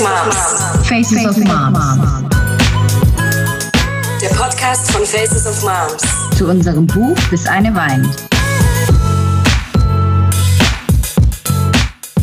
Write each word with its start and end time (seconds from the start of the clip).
Moms. 0.00 0.88
Faces 0.88 1.26
of 1.26 1.36
Moms. 1.36 1.78
Der 4.22 4.28
Podcast 4.30 4.90
von 4.92 5.04
Faces 5.04 5.46
of 5.46 5.62
Moms. 5.62 6.02
Zu 6.38 6.48
unserem 6.48 6.86
Buch 6.86 7.16
Bis 7.30 7.46
eine 7.46 7.74
weint. 7.74 8.08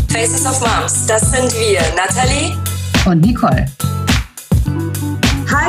Faces 0.10 0.46
of 0.48 0.60
Moms, 0.60 1.06
das 1.06 1.22
sind 1.30 1.54
wir, 1.54 1.82
Nathalie 1.96 2.56
und 3.06 3.22
Nicole. 3.22 3.68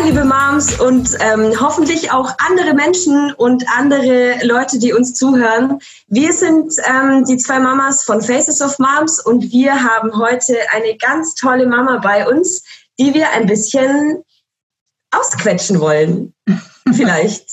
Liebe 0.08 0.24
Moms 0.24 0.80
und 0.80 1.18
ähm, 1.20 1.52
hoffentlich 1.60 2.10
auch 2.10 2.32
andere 2.38 2.72
Menschen 2.72 3.30
und 3.34 3.62
andere 3.76 4.38
Leute, 4.42 4.78
die 4.78 4.94
uns 4.94 5.12
zuhören. 5.12 5.80
Wir 6.06 6.32
sind 6.32 6.72
ähm, 6.88 7.26
die 7.26 7.36
zwei 7.36 7.58
Mamas 7.58 8.04
von 8.04 8.22
Faces 8.22 8.62
of 8.62 8.78
Moms 8.78 9.20
und 9.20 9.52
wir 9.52 9.74
haben 9.74 10.16
heute 10.16 10.56
eine 10.72 10.96
ganz 10.96 11.34
tolle 11.34 11.66
Mama 11.66 11.98
bei 11.98 12.26
uns, 12.26 12.64
die 12.98 13.12
wir 13.12 13.30
ein 13.32 13.44
bisschen 13.44 14.22
ausquetschen 15.10 15.78
wollen. 15.78 16.32
Vielleicht. 16.94 17.44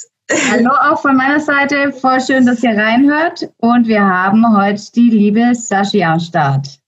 Hallo 0.49 0.71
auch 0.81 1.01
von 1.01 1.17
meiner 1.17 1.41
Seite. 1.41 1.91
Voll 1.91 2.21
schön, 2.21 2.45
dass 2.45 2.63
ihr 2.63 2.77
reinhört. 2.77 3.49
Und 3.57 3.85
wir 3.85 4.01
haben 4.01 4.57
heute 4.57 4.81
die 4.93 5.09
liebe 5.09 5.53
Sashi 5.53 6.01
am 6.05 6.21
Start. 6.21 6.79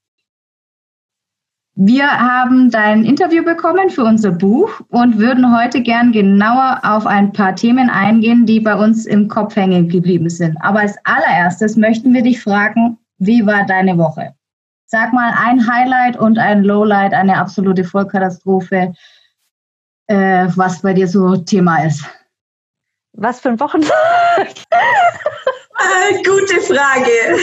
Wir 1.79 2.09
haben 2.09 2.71
dein 2.71 3.05
Interview 3.05 3.43
bekommen 3.43 3.91
für 3.91 4.03
unser 4.03 4.31
Buch 4.31 4.81
und 4.89 5.19
würden 5.19 5.55
heute 5.55 5.79
gern 5.79 6.11
genauer 6.11 6.79
auf 6.81 7.05
ein 7.05 7.31
paar 7.31 7.55
Themen 7.55 7.91
eingehen, 7.91 8.47
die 8.47 8.59
bei 8.59 8.73
uns 8.73 9.05
im 9.05 9.27
Kopf 9.27 9.55
hängen 9.55 9.87
geblieben 9.87 10.27
sind. 10.27 10.57
Aber 10.61 10.79
als 10.79 10.97
allererstes 11.03 11.75
möchten 11.75 12.15
wir 12.15 12.23
dich 12.23 12.41
fragen, 12.41 12.97
wie 13.19 13.45
war 13.45 13.63
deine 13.67 13.95
Woche? 13.95 14.33
Sag 14.87 15.13
mal 15.13 15.31
ein 15.37 15.71
Highlight 15.71 16.17
und 16.17 16.39
ein 16.39 16.63
Lowlight, 16.63 17.13
eine 17.13 17.37
absolute 17.37 17.83
Vollkatastrophe, 17.83 18.93
äh, 20.07 20.47
was 20.55 20.81
bei 20.81 20.93
dir 20.93 21.07
so 21.07 21.37
Thema 21.37 21.85
ist. 21.85 22.03
Was 23.13 23.39
für 23.39 23.49
ein 23.49 23.59
Wochentag? 23.59 23.93
Äh, 25.79 26.23
gute 26.23 26.59
Frage. 26.61 27.37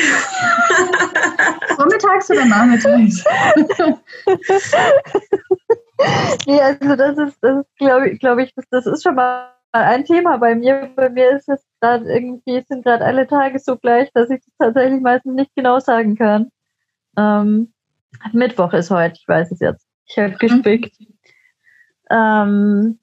Vormittags 1.76 2.30
oder 2.30 2.44
nachmittags? 2.44 3.24
nee, 6.46 6.60
also 6.60 6.96
das 6.96 7.18
ist, 7.18 7.38
das 7.40 7.58
ist 7.58 7.76
glaube 7.78 8.10
ich, 8.10 8.20
glaub 8.20 8.38
ich 8.38 8.52
das, 8.54 8.64
das 8.70 8.86
ist 8.86 9.02
schon 9.02 9.14
mal 9.14 9.50
ein 9.72 10.04
Thema 10.04 10.38
bei 10.38 10.54
mir. 10.54 10.90
Bei 10.94 11.10
mir 11.10 11.30
ist 11.30 11.48
es 11.48 11.64
gerade 11.80 12.12
irgendwie, 12.12 12.62
sind 12.66 12.84
gerade 12.84 13.04
alle 13.04 13.26
Tage 13.26 13.58
so 13.58 13.76
gleich, 13.76 14.10
dass 14.12 14.30
ich 14.30 14.42
das 14.44 14.54
tatsächlich 14.58 15.00
meistens 15.00 15.34
nicht 15.34 15.54
genau 15.54 15.80
sagen 15.80 16.16
kann. 16.16 16.50
Ähm, 17.16 17.72
Mittwoch 18.32 18.72
ist 18.72 18.90
heute, 18.90 19.16
ich 19.20 19.28
weiß 19.28 19.52
es 19.52 19.60
jetzt. 19.60 19.86
Ich 20.06 20.18
habe 20.18 20.34
gespickt. 20.34 20.98
Mhm. 21.00 21.06
Ähm, 22.10 22.98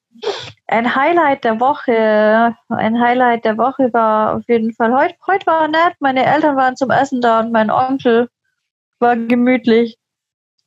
ein 0.72 0.96
Highlight 0.96 1.44
der 1.44 1.60
Woche, 1.60 2.56
ein 2.70 3.00
Highlight 3.00 3.44
der 3.44 3.58
Woche 3.58 3.92
war 3.94 4.36
auf 4.36 4.44
jeden 4.48 4.74
Fall 4.74 4.94
heute. 4.94 5.16
Heute 5.28 5.46
war 5.46 5.68
nett. 5.68 5.96
Meine 6.00 6.26
Eltern 6.26 6.56
waren 6.56 6.78
zum 6.78 6.90
Essen 6.90 7.20
da 7.22 7.42
und 7.42 7.52
mein 7.52 7.70
Onkel 7.70 8.30
war 9.00 9.18
gemütlich. 9.18 9.98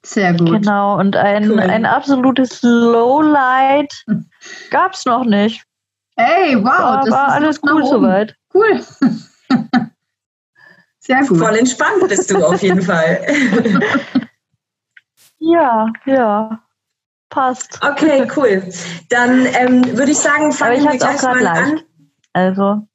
Sehr 0.04 0.34
gut. 0.34 0.50
Genau. 0.50 0.98
Und 0.98 1.16
ein, 1.16 1.50
cool. 1.50 1.60
ein 1.60 1.86
absolutes 1.86 2.60
Lowlight 2.62 4.04
gab 4.70 4.92
es 4.92 5.06
noch 5.06 5.24
nicht. 5.24 5.64
Ey, 6.16 6.56
wow, 6.56 6.66
war, 6.66 7.00
das 7.00 7.10
war 7.10 7.28
alles 7.28 7.60
cool 7.62 7.86
soweit. 7.86 8.36
Cool. 8.52 8.84
Sehr 10.98 11.20
gut. 11.26 11.38
Voll 11.38 11.56
entspannt 11.56 12.06
bist 12.08 12.30
du 12.30 12.44
auf 12.44 12.62
jeden 12.62 12.82
Fall. 12.82 13.26
ja, 15.38 15.90
ja 16.04 16.63
passt. 17.34 17.80
Okay, 17.82 18.26
cool. 18.36 18.62
Dann 19.10 19.46
ähm, 19.46 19.98
würde 19.98 20.12
ich 20.12 20.18
sagen, 20.18 20.52
fangen 20.52 20.78
ich 20.78 20.84
wir 20.84 20.98
gleich 20.98 21.22
mal 21.22 21.40
leicht. 21.40 21.58
an. 21.58 21.80
Also. 22.32 22.86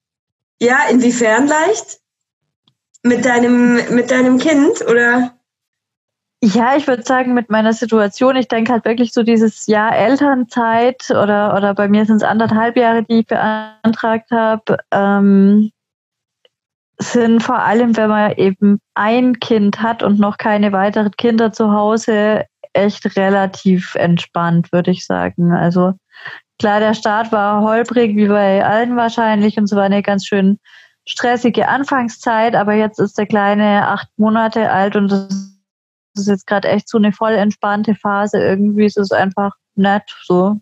Ja, 0.61 0.79
inwiefern 0.89 1.47
leicht? 1.47 1.99
Mit 3.03 3.25
deinem, 3.25 3.75
mit 3.93 4.11
deinem 4.11 4.39
Kind 4.39 4.81
oder? 4.89 5.31
Ja, 6.41 6.75
ich 6.77 6.87
würde 6.87 7.03
sagen, 7.03 7.33
mit 7.33 7.49
meiner 7.49 7.73
Situation, 7.73 8.37
ich 8.37 8.47
denke 8.47 8.71
halt 8.71 8.85
wirklich 8.85 9.11
so 9.11 9.23
dieses 9.23 9.67
Jahr 9.67 9.95
Elternzeit 9.95 11.09
oder, 11.09 11.55
oder 11.55 11.73
bei 11.73 11.89
mir 11.89 12.05
sind 12.05 12.17
es 12.17 12.23
anderthalb 12.23 12.77
Jahre, 12.77 13.03
die 13.03 13.19
ich 13.19 13.27
beantragt 13.27 14.31
habe, 14.31 14.77
ähm, 14.91 15.71
sind 16.97 17.41
vor 17.41 17.59
allem, 17.59 17.95
wenn 17.95 18.09
man 18.09 18.31
eben 18.33 18.79
ein 18.93 19.39
Kind 19.39 19.81
hat 19.81 20.03
und 20.03 20.19
noch 20.19 20.37
keine 20.37 20.71
weiteren 20.71 21.11
Kinder 21.11 21.51
zu 21.51 21.71
Hause, 21.71 22.45
echt 22.79 23.15
relativ 23.17 23.95
entspannt, 23.95 24.71
würde 24.71 24.91
ich 24.91 25.05
sagen. 25.05 25.53
Also 25.53 25.93
klar, 26.57 26.79
der 26.79 26.93
Start 26.93 27.31
war 27.31 27.61
holprig, 27.61 28.15
wie 28.15 28.27
bei 28.27 28.65
allen 28.65 28.95
wahrscheinlich, 28.95 29.57
und 29.57 29.65
es 29.65 29.75
war 29.75 29.83
eine 29.83 30.01
ganz 30.01 30.25
schön 30.25 30.59
stressige 31.07 31.67
Anfangszeit, 31.67 32.55
aber 32.55 32.73
jetzt 32.73 32.99
ist 32.99 33.17
der 33.17 33.25
Kleine 33.25 33.87
acht 33.87 34.07
Monate 34.17 34.69
alt 34.69 34.95
und 34.95 35.11
das 35.11 35.59
ist 36.15 36.27
jetzt 36.27 36.47
gerade 36.47 36.67
echt 36.67 36.87
so 36.87 36.97
eine 36.97 37.11
voll 37.11 37.33
entspannte 37.33 37.95
Phase. 37.95 38.39
Irgendwie 38.39 38.85
ist 38.85 38.97
es 38.97 39.11
einfach 39.11 39.53
nett 39.75 40.03
so. 40.23 40.59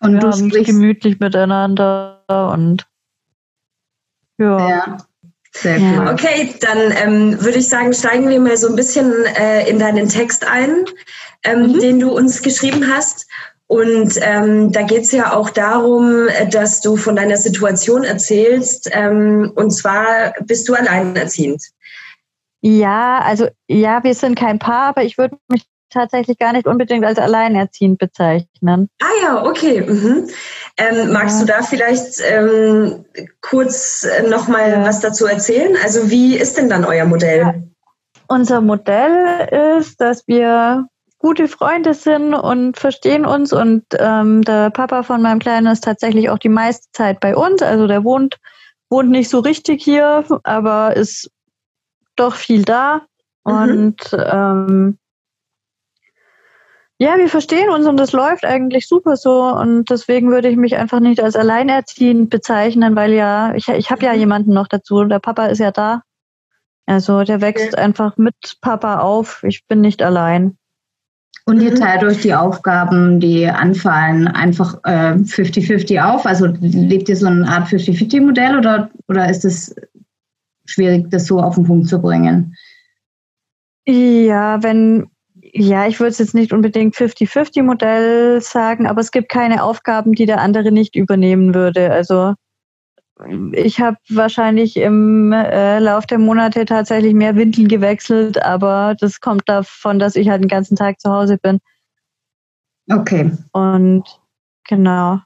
Und 0.00 0.14
Wir 0.14 0.20
du 0.20 0.32
sprichst 0.32 0.66
gemütlich 0.66 1.20
miteinander 1.20 2.22
und 2.52 2.86
ja. 4.38 4.68
ja. 4.68 4.96
Sehr 5.54 5.78
cool. 5.78 6.08
Okay, 6.08 6.54
dann 6.60 6.92
ähm, 7.02 7.44
würde 7.44 7.58
ich 7.58 7.68
sagen, 7.68 7.92
steigen 7.92 8.28
wir 8.28 8.40
mal 8.40 8.56
so 8.56 8.68
ein 8.68 8.76
bisschen 8.76 9.12
äh, 9.38 9.68
in 9.68 9.78
deinen 9.78 10.08
Text 10.08 10.46
ein, 10.46 10.84
ähm, 11.44 11.72
mhm. 11.72 11.78
den 11.78 12.00
du 12.00 12.10
uns 12.10 12.42
geschrieben 12.42 12.90
hast. 12.92 13.26
Und 13.66 14.18
ähm, 14.20 14.72
da 14.72 14.82
geht 14.82 15.02
es 15.02 15.12
ja 15.12 15.34
auch 15.34 15.50
darum, 15.50 16.26
dass 16.50 16.80
du 16.80 16.96
von 16.96 17.16
deiner 17.16 17.36
Situation 17.36 18.04
erzählst. 18.04 18.90
Ähm, 18.92 19.52
und 19.54 19.70
zwar 19.70 20.34
bist 20.40 20.68
du 20.68 20.74
alleinerziehend. 20.74 21.62
Ja, 22.60 23.20
also 23.20 23.48
ja, 23.68 24.04
wir 24.04 24.14
sind 24.14 24.38
kein 24.38 24.58
Paar, 24.58 24.88
aber 24.88 25.04
ich 25.04 25.18
würde 25.18 25.36
mich 25.48 25.64
tatsächlich 25.92 26.38
gar 26.38 26.52
nicht 26.52 26.66
unbedingt 26.66 27.04
als 27.04 27.18
alleinerziehend 27.18 27.98
bezeichnen. 27.98 28.88
Ah 29.00 29.22
ja, 29.22 29.44
okay. 29.44 29.82
Mhm. 29.82 30.28
Ähm, 30.76 31.12
magst 31.12 31.40
ja. 31.40 31.46
du 31.46 31.52
da 31.52 31.62
vielleicht 31.62 32.20
ähm, 32.28 33.04
kurz 33.40 34.04
äh, 34.04 34.28
nochmal 34.28 34.70
ja. 34.70 34.84
was 34.84 35.00
dazu 35.00 35.26
erzählen? 35.26 35.76
Also 35.82 36.10
wie 36.10 36.36
ist 36.36 36.56
denn 36.56 36.68
dann 36.68 36.84
euer 36.84 37.04
Modell? 37.04 37.40
Ja. 37.40 37.54
Unser 38.28 38.60
Modell 38.60 39.78
ist, 39.78 40.00
dass 40.00 40.26
wir 40.26 40.86
gute 41.22 41.46
Freunde 41.48 41.94
sind 41.94 42.34
und 42.34 42.76
verstehen 42.78 43.24
uns 43.24 43.52
und 43.52 43.84
ähm, 43.98 44.42
der 44.42 44.70
Papa 44.70 45.04
von 45.04 45.22
meinem 45.22 45.38
Kleinen 45.38 45.68
ist 45.68 45.84
tatsächlich 45.84 46.28
auch 46.28 46.38
die 46.38 46.48
meiste 46.48 46.88
Zeit 46.92 47.20
bei 47.20 47.36
uns. 47.36 47.62
Also 47.62 47.86
der 47.86 48.04
wohnt, 48.04 48.38
wohnt 48.90 49.10
nicht 49.10 49.30
so 49.30 49.38
richtig 49.38 49.82
hier, 49.82 50.24
aber 50.42 50.96
ist 50.96 51.30
doch 52.16 52.34
viel 52.34 52.62
da. 52.62 53.02
Mhm. 53.44 53.52
Und 53.52 53.96
ähm, 54.12 54.98
ja, 57.02 57.16
wir 57.16 57.28
verstehen 57.28 57.68
uns 57.68 57.84
und 57.86 57.96
das 57.96 58.12
läuft 58.12 58.44
eigentlich 58.44 58.86
super 58.86 59.16
so 59.16 59.42
und 59.42 59.90
deswegen 59.90 60.30
würde 60.30 60.48
ich 60.48 60.56
mich 60.56 60.76
einfach 60.76 61.00
nicht 61.00 61.20
als 61.20 61.34
alleinerziehend 61.34 62.30
bezeichnen, 62.30 62.94
weil 62.94 63.12
ja, 63.12 63.52
ich, 63.56 63.66
ich 63.66 63.90
habe 63.90 64.04
ja 64.04 64.14
jemanden 64.14 64.52
noch 64.52 64.68
dazu, 64.68 65.02
der 65.04 65.18
Papa 65.18 65.46
ist 65.46 65.58
ja 65.58 65.72
da. 65.72 66.02
Also 66.86 67.24
der 67.24 67.40
wächst 67.40 67.72
ja. 67.72 67.78
einfach 67.80 68.16
mit 68.18 68.36
Papa 68.60 69.00
auf, 69.00 69.42
ich 69.42 69.66
bin 69.66 69.80
nicht 69.80 70.00
allein. 70.00 70.56
Und 71.44 71.60
ihr 71.60 71.72
mhm. 71.72 71.76
teilt 71.76 72.04
euch 72.04 72.20
die 72.20 72.34
Aufgaben, 72.34 73.18
die 73.18 73.48
anfallen, 73.48 74.28
einfach 74.28 74.80
50-50 74.84 75.94
äh, 75.94 76.00
auf? 76.00 76.24
Also 76.24 76.46
lebt 76.60 77.08
ihr 77.08 77.16
so 77.16 77.26
eine 77.26 77.48
Art 77.48 77.66
50-50-Modell 77.66 78.56
oder, 78.56 78.90
oder 79.08 79.28
ist 79.28 79.44
es 79.44 79.74
schwierig, 80.66 81.10
das 81.10 81.26
so 81.26 81.40
auf 81.40 81.56
den 81.56 81.64
Punkt 81.64 81.88
zu 81.88 82.00
bringen? 82.00 82.54
Ja, 83.88 84.62
wenn, 84.62 85.08
ja, 85.54 85.86
ich 85.86 86.00
würde 86.00 86.10
es 86.10 86.18
jetzt 86.18 86.34
nicht 86.34 86.52
unbedingt 86.52 86.94
50-50-Modell 86.94 88.40
sagen, 88.40 88.86
aber 88.86 89.00
es 89.00 89.10
gibt 89.10 89.28
keine 89.28 89.62
Aufgaben, 89.62 90.12
die 90.12 90.24
der 90.24 90.40
andere 90.40 90.72
nicht 90.72 90.96
übernehmen 90.96 91.54
würde. 91.54 91.92
Also 91.92 92.34
ich 93.52 93.78
habe 93.78 93.98
wahrscheinlich 94.08 94.76
im 94.76 95.32
äh, 95.32 95.78
Lauf 95.78 96.06
der 96.06 96.18
Monate 96.18 96.64
tatsächlich 96.64 97.12
mehr 97.12 97.36
Windeln 97.36 97.68
gewechselt, 97.68 98.42
aber 98.42 98.96
das 98.98 99.20
kommt 99.20 99.42
davon, 99.46 99.98
dass 99.98 100.16
ich 100.16 100.30
halt 100.30 100.42
den 100.42 100.48
ganzen 100.48 100.76
Tag 100.76 101.00
zu 101.00 101.10
Hause 101.10 101.36
bin. 101.36 101.58
Okay. 102.90 103.30
Und 103.52 104.04
genau. 104.66 105.20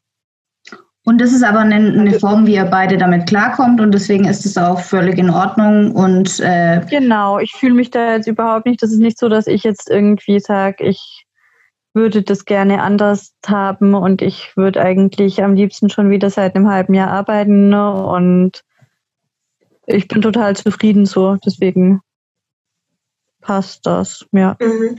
Und 1.07 1.21
das 1.21 1.33
ist 1.33 1.45
aber 1.45 1.61
eine, 1.61 1.77
eine, 1.77 2.19
Form, 2.19 2.49
wie 2.49 2.57
ihr 2.57 2.65
beide 2.65 2.99
damit 2.99 3.29
klarkommt 3.29 3.81
und 3.81 3.93
deswegen 3.93 4.25
ist 4.25 4.45
es 4.45 4.59
auch 4.59 4.81
völlig 4.81 5.19
in 5.19 5.31
Ordnung 5.31 5.93
und 5.93 6.41
äh 6.41 6.81
genau, 6.91 7.39
ich 7.39 7.53
fühle 7.53 7.75
mich 7.75 7.93
da 7.93 8.15
jetzt 8.15 8.27
überhaupt 8.27 8.67
nicht. 8.67 8.83
Das 8.83 8.91
ist 8.91 8.99
nicht 8.99 9.17
so, 9.17 9.29
dass 9.29 9.47
ich 9.47 9.63
jetzt 9.63 9.89
irgendwie 9.89 10.41
sage, 10.41 10.83
ich 10.83 11.25
würde 11.95 12.23
das 12.23 12.45
gerne 12.45 12.83
anders 12.83 13.37
haben 13.47 13.95
und 13.95 14.21
ich 14.21 14.57
würde 14.57 14.83
eigentlich 14.83 15.45
am 15.45 15.55
liebsten 15.55 15.91
schon 15.91 16.11
wieder 16.11 16.29
seit 16.29 16.57
einem 16.57 16.69
halben 16.69 16.93
Jahr 16.93 17.11
arbeiten 17.11 17.73
und 17.73 18.65
ich 19.87 20.09
bin 20.09 20.23
total 20.23 20.57
zufrieden 20.57 21.07
so. 21.07 21.37
Deswegen 21.47 22.01
passt 23.47 23.87
das, 23.87 24.25
ja. 24.33 24.57
Mhm. 24.61 24.99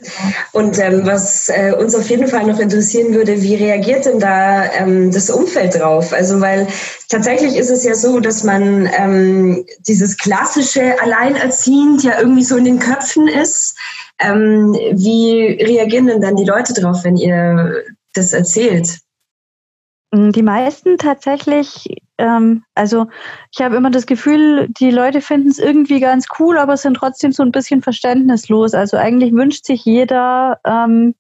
Und 0.54 0.80
ähm, 0.80 1.02
was 1.06 1.50
äh, 1.50 1.74
uns 1.78 1.94
auf 1.94 2.10
jeden 2.10 2.28
Fall 2.28 2.46
noch 2.46 2.60
interessieren 2.60 3.14
würde, 3.14 3.42
wie 3.42 3.56
reagiert 3.56 4.06
denn 4.06 4.20
da 4.20 4.72
ähm, 4.72 5.12
das 5.12 5.30
Umfeld 5.30 5.76
drauf? 5.76 6.14
Also 6.14 6.40
weil 6.40 6.66
tatsächlich 7.10 7.58
ist 7.58 7.70
es 7.70 7.84
ja 7.84 7.94
so, 7.94 8.22
dass 8.22 8.46
man 8.46 8.90
ähm, 8.98 9.66
dieses 9.86 10.16
klassische 10.16 11.02
Alleinerziehend 11.02 12.04
ja 12.04 12.20
irgendwie 12.20 12.46
so 12.46 12.56
in 12.56 12.64
den 12.64 12.80
Köpfen 12.80 13.28
ist. 13.28 13.76
Ähm, 14.20 14.74
wie 14.94 15.62
reagieren 15.62 16.08
denn 16.08 16.22
dann 16.22 16.38
die 16.38 16.46
Leute 16.46 16.74
drauf, 16.74 17.04
wenn 17.04 17.18
ihr 17.18 17.84
das 18.14 18.32
erzählt? 18.32 19.00
Die 20.14 20.42
meisten 20.42 20.98
tatsächlich 20.98 21.90
ähm, 22.18 22.64
also 22.76 23.08
ich 23.52 23.62
habe 23.62 23.76
immer 23.76 23.92
das 23.92 24.06
Gefühl, 24.06 24.68
die 24.70 24.92
Leute 24.92 25.22
finden 25.22 25.50
es 25.50 25.60
irgendwie 25.60 26.00
ganz 26.00 26.28
cool, 26.40 26.58
aber 26.58 26.78
sind 26.78 26.96
trotzdem 26.96 27.32
so 27.32 27.44
ein 27.44 27.52
bisschen 27.52 27.82
verständnislos. 27.82 28.74
Also 28.74 28.98
eigentlich 28.98 29.34
wünscht 29.34 29.66
sich 29.66 29.86
jeder 29.86 30.60
ähm, 30.66 31.16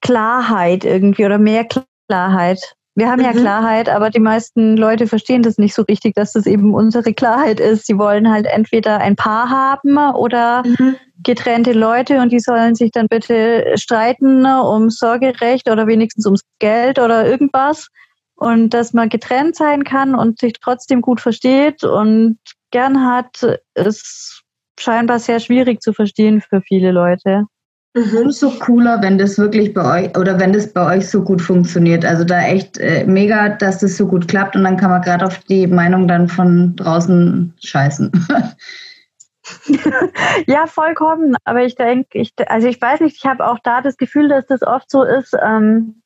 Klarheit 0.00 0.84
irgendwie 0.84 1.24
oder 1.24 1.38
mehr 1.38 1.66
Klarheit. 2.08 2.76
Wir 2.94 3.10
haben 3.10 3.20
mhm. 3.20 3.26
ja 3.26 3.32
Klarheit, 3.32 3.88
aber 3.88 4.10
die 4.10 4.20
meisten 4.20 4.76
Leute 4.76 5.06
verstehen 5.06 5.42
das 5.42 5.58
nicht 5.58 5.74
so 5.74 5.82
richtig, 5.82 6.14
dass 6.14 6.32
das 6.32 6.46
eben 6.46 6.74
unsere 6.74 7.12
Klarheit 7.12 7.58
ist. 7.58 7.86
Sie 7.86 7.98
wollen 7.98 8.30
halt 8.30 8.46
entweder 8.46 8.98
ein 8.98 9.16
Paar 9.16 9.50
haben 9.50 9.96
oder 10.14 10.62
mhm. 10.64 10.96
getrennte 11.22 11.72
Leute 11.72 12.20
und 12.20 12.30
die 12.30 12.40
sollen 12.40 12.74
sich 12.74 12.92
dann 12.92 13.08
bitte 13.08 13.74
streiten 13.76 14.46
um 14.46 14.90
Sorgerecht 14.90 15.68
oder 15.68 15.86
wenigstens 15.86 16.26
ums 16.26 16.42
Geld 16.60 16.98
oder 16.98 17.26
irgendwas 17.26 17.88
und 18.36 18.70
dass 18.70 18.92
man 18.92 19.08
getrennt 19.08 19.56
sein 19.56 19.84
kann 19.84 20.14
und 20.14 20.38
sich 20.38 20.54
trotzdem 20.60 21.00
gut 21.00 21.20
versteht 21.20 21.84
und 21.84 22.38
gern 22.70 23.06
hat, 23.06 23.60
ist 23.74 24.42
scheinbar 24.78 25.18
sehr 25.18 25.40
schwierig 25.40 25.80
zu 25.80 25.92
verstehen 25.92 26.40
für 26.40 26.60
viele 26.60 26.90
Leute. 26.90 27.46
Mhm. 27.96 28.24
Umso 28.24 28.50
cooler, 28.58 29.00
wenn 29.02 29.18
das 29.18 29.38
wirklich 29.38 29.72
bei 29.72 30.02
euch 30.02 30.18
oder 30.18 30.40
wenn 30.40 30.52
das 30.52 30.72
bei 30.72 30.96
euch 30.96 31.08
so 31.08 31.22
gut 31.22 31.40
funktioniert. 31.40 32.04
Also 32.04 32.24
da 32.24 32.42
echt 32.42 32.76
äh, 32.78 33.04
mega, 33.06 33.50
dass 33.50 33.78
das 33.78 33.96
so 33.96 34.08
gut 34.08 34.26
klappt 34.26 34.56
und 34.56 34.64
dann 34.64 34.76
kann 34.76 34.90
man 34.90 35.00
gerade 35.00 35.24
auf 35.24 35.38
die 35.44 35.68
Meinung 35.68 36.08
dann 36.08 36.28
von 36.28 36.74
draußen 36.74 37.54
scheißen. 37.62 38.10
ja, 40.46 40.66
vollkommen. 40.66 41.36
Aber 41.44 41.62
ich 41.62 41.76
denke, 41.76 42.18
ich, 42.18 42.32
also 42.48 42.66
ich 42.66 42.80
weiß 42.80 43.00
nicht, 43.00 43.16
ich 43.16 43.26
habe 43.26 43.46
auch 43.46 43.60
da 43.62 43.80
das 43.80 43.96
Gefühl, 43.96 44.28
dass 44.28 44.46
das 44.46 44.62
oft 44.62 44.90
so 44.90 45.04
ist. 45.04 45.32
Ähm, 45.40 46.02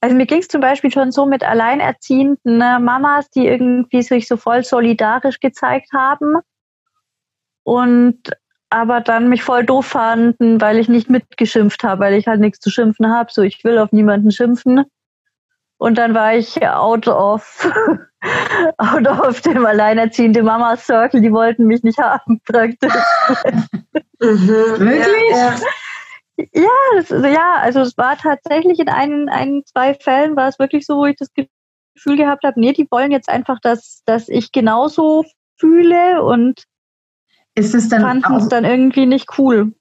also 0.00 0.16
mir 0.16 0.26
ging 0.26 0.40
es 0.40 0.48
zum 0.48 0.60
Beispiel 0.60 0.90
schon 0.90 1.12
so 1.12 1.24
mit 1.24 1.44
alleinerziehenden 1.44 2.58
ne, 2.58 2.80
Mamas, 2.80 3.30
die 3.30 3.46
irgendwie 3.46 4.02
sich 4.02 4.26
so 4.26 4.36
voll 4.36 4.64
solidarisch 4.64 5.38
gezeigt 5.38 5.92
haben 5.92 6.38
und 7.62 8.32
aber 8.74 9.00
dann 9.00 9.28
mich 9.28 9.44
voll 9.44 9.64
doof 9.64 9.86
fanden, 9.86 10.60
weil 10.60 10.78
ich 10.78 10.88
nicht 10.88 11.08
mitgeschimpft 11.08 11.84
habe, 11.84 12.00
weil 12.00 12.14
ich 12.14 12.26
halt 12.26 12.40
nichts 12.40 12.58
zu 12.58 12.70
schimpfen 12.70 13.08
habe. 13.08 13.30
So, 13.32 13.42
ich 13.42 13.62
will 13.62 13.78
auf 13.78 13.92
niemanden 13.92 14.32
schimpfen. 14.32 14.84
Und 15.78 15.96
dann 15.96 16.12
war 16.12 16.34
ich 16.34 16.66
out 16.66 17.06
of, 17.06 17.70
out 18.78 19.06
of 19.06 19.40
dem 19.42 19.64
alleinerziehende 19.64 20.42
Mama 20.42 20.76
Circle. 20.76 21.20
Die 21.20 21.32
wollten 21.32 21.66
mich 21.66 21.84
nicht 21.84 21.98
haben, 21.98 22.40
praktisch. 22.44 22.92
Mhm, 24.20 24.48
Wirklich? 24.48 25.30
Ja, 25.30 25.36
ja. 25.36 25.56
Ja, 26.52 26.68
das, 26.96 27.10
ja, 27.10 27.58
also 27.60 27.80
es 27.80 27.96
war 27.96 28.16
tatsächlich 28.16 28.80
in 28.80 28.88
ein, 28.88 29.28
ein, 29.28 29.62
zwei 29.66 29.94
Fällen 29.94 30.34
war 30.34 30.48
es 30.48 30.58
wirklich 30.58 30.84
so, 30.84 30.96
wo 30.96 31.06
ich 31.06 31.16
das 31.16 31.28
Gefühl 31.32 32.16
gehabt 32.16 32.42
habe, 32.42 32.58
nee, 32.58 32.72
die 32.72 32.88
wollen 32.90 33.12
jetzt 33.12 33.28
einfach, 33.28 33.60
dass, 33.60 34.02
dass 34.04 34.28
ich 34.28 34.50
genauso 34.50 35.24
fühle 35.58 36.24
und 36.24 36.64
ist 37.54 37.74
es 37.74 37.88
dann 37.88 38.02
fanden 38.02 38.34
es 38.34 38.48
dann 38.48 38.64
irgendwie 38.64 39.06
nicht 39.06 39.38
cool. 39.38 39.72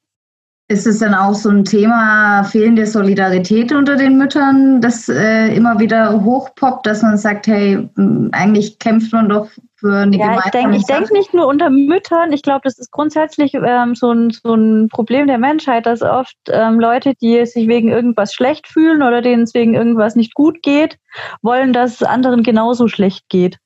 Ist 0.69 0.87
es 0.87 0.99
dann 0.99 1.13
auch 1.13 1.33
so 1.33 1.49
ein 1.49 1.65
Thema 1.65 2.43
fehlende 2.45 2.85
Solidarität 2.85 3.73
unter 3.73 3.97
den 3.97 4.17
Müttern, 4.17 4.79
das 4.79 5.09
äh, 5.09 5.53
immer 5.53 5.77
wieder 5.79 6.23
hochpoppt, 6.23 6.87
dass 6.87 7.01
man 7.01 7.17
sagt, 7.17 7.47
hey, 7.47 7.89
eigentlich 8.31 8.79
kämpft 8.79 9.11
man 9.11 9.27
doch 9.27 9.49
für 9.75 9.93
eine 9.93 10.17
ja, 10.17 10.39
ich 10.45 10.51
denke 10.51 10.79
denk 10.87 11.11
nicht 11.11 11.33
nur 11.33 11.47
unter 11.47 11.69
Müttern. 11.69 12.31
Ich 12.31 12.41
glaube, 12.41 12.61
das 12.63 12.79
ist 12.79 12.91
grundsätzlich 12.91 13.53
ähm, 13.53 13.95
so, 13.95 14.11
ein, 14.11 14.31
so 14.31 14.53
ein 14.53 14.87
Problem 14.87 15.27
der 15.27 15.37
Menschheit, 15.37 15.85
dass 15.85 16.01
oft 16.01 16.37
ähm, 16.47 16.79
Leute, 16.79 17.13
die 17.21 17.45
sich 17.45 17.67
wegen 17.67 17.89
irgendwas 17.89 18.33
schlecht 18.33 18.67
fühlen 18.67 19.03
oder 19.03 19.21
denen 19.21 19.43
es 19.43 19.53
wegen 19.53 19.73
irgendwas 19.73 20.15
nicht 20.15 20.33
gut 20.33 20.63
geht, 20.63 20.97
wollen, 21.41 21.73
dass 21.73 21.95
es 21.95 22.03
anderen 22.03 22.43
genauso 22.43 22.87
schlecht 22.87 23.27
geht. 23.27 23.57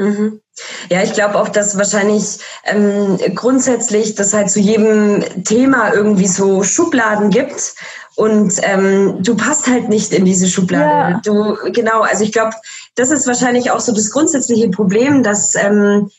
Mhm. 0.00 0.40
Ja, 0.88 1.02
ich 1.02 1.12
glaube 1.12 1.38
auch, 1.38 1.48
dass 1.48 1.76
wahrscheinlich 1.76 2.38
ähm, 2.64 3.18
grundsätzlich 3.34 4.14
das 4.14 4.32
halt 4.32 4.50
zu 4.50 4.58
jedem 4.58 5.22
Thema 5.44 5.92
irgendwie 5.92 6.26
so 6.26 6.62
Schubladen 6.62 7.28
gibt 7.28 7.74
und 8.16 8.54
ähm, 8.62 9.22
du 9.22 9.36
passt 9.36 9.66
halt 9.66 9.90
nicht 9.90 10.12
in 10.14 10.24
diese 10.24 10.48
Schublade. 10.48 11.12
Ja. 11.12 11.20
Du 11.22 11.56
genau, 11.72 12.00
also 12.00 12.24
ich 12.24 12.32
glaube, 12.32 12.52
das 12.94 13.10
ist 13.10 13.26
wahrscheinlich 13.26 13.70
auch 13.70 13.80
so 13.80 13.92
das 13.92 14.10
grundsätzliche 14.10 14.70
Problem, 14.70 15.22
dass 15.22 15.54
ähm, 15.54 16.10